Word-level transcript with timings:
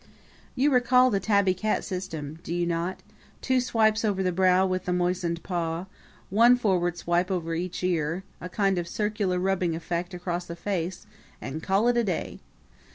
You 0.55 0.71
recall 0.73 1.11
the 1.11 1.19
tabby 1.19 1.53
cat 1.53 1.83
system, 1.83 2.39
do 2.41 2.55
you 2.55 2.65
not? 2.65 3.03
two 3.39 3.61
swipes 3.61 4.03
over 4.03 4.23
the 4.23 4.31
brow 4.31 4.65
with 4.65 4.85
the 4.85 4.93
moistened 4.93 5.43
paw, 5.43 5.85
one 6.31 6.57
forward 6.57 6.97
swipe 6.97 7.29
over 7.29 7.53
each 7.53 7.83
ear, 7.83 8.23
a 8.41 8.49
kind 8.49 8.79
of 8.79 8.87
circular 8.87 9.37
rubbing 9.37 9.75
effect 9.75 10.15
across 10.15 10.45
the 10.47 10.55
face 10.55 11.05
and 11.39 11.61
call 11.61 11.87
it 11.87 11.97
a 11.97 12.03
day! 12.03 12.39